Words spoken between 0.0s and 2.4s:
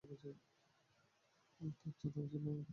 তবে, চলো আগে